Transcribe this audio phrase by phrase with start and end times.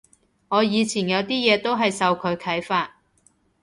[0.47, 2.95] 我以前有啲嘢都係受佢啓發